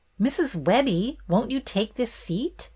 [0.19, 0.55] "Mrs.
[0.59, 2.69] Webbie, won't you take this seat?"